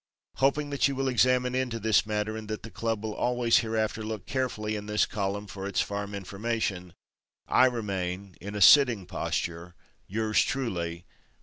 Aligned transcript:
Hoping 0.37 0.71
that 0.71 0.87
you 0.87 0.95
will 0.95 1.07
examine 1.07 1.53
into 1.53 1.79
this 1.79 2.07
matter, 2.07 2.35
and 2.35 2.47
that 2.47 2.63
the 2.63 2.71
club 2.71 3.03
will 3.03 3.13
always 3.13 3.59
hereafter 3.59 4.01
look 4.01 4.25
carefully 4.25 4.75
in 4.75 4.87
this 4.87 5.05
column 5.05 5.45
for 5.45 5.67
its 5.67 5.79
farm 5.79 6.15
information, 6.15 6.95
I 7.47 7.67
remain, 7.67 8.35
in 8.41 8.55
a 8.55 8.61
sitting 8.61 9.05
posture, 9.05 9.75
yours 10.07 10.41
truly. 10.41 11.05